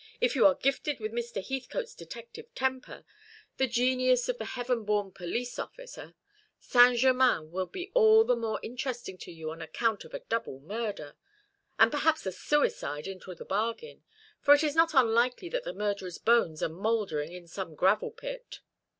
"If 0.19 0.35
you 0.35 0.47
are 0.47 0.55
gifted 0.55 0.99
with 0.99 1.11
Mr. 1.11 1.45
Heathcote's 1.47 1.93
detective 1.93 2.55
temper 2.55 3.05
the 3.57 3.67
genius 3.67 4.27
of 4.27 4.39
the 4.39 4.45
heaven 4.57 4.83
born 4.83 5.11
police 5.11 5.59
officer 5.59 6.15
Saint 6.59 6.97
Germain 6.97 7.51
will 7.51 7.67
be 7.67 7.91
all 7.93 8.23
the 8.23 8.35
more 8.35 8.59
interesting 8.63 9.15
to 9.19 9.31
you 9.31 9.51
on 9.51 9.61
account 9.61 10.03
of 10.03 10.15
a 10.15 10.21
double 10.21 10.59
murder 10.59 11.15
and 11.77 11.91
perhaps 11.91 12.25
a 12.25 12.31
suicide 12.31 13.05
into 13.05 13.35
the 13.35 13.45
bargain; 13.45 14.03
for 14.41 14.55
it 14.55 14.63
is 14.63 14.75
not 14.75 14.95
unlikely 14.95 15.49
that 15.49 15.65
the 15.65 15.71
murderer's 15.73 16.17
bones 16.17 16.63
are 16.63 16.69
mouldering 16.69 17.31
in 17.31 17.45
some 17.47 17.75
gravel 17.75 18.09
pit." 18.09 18.61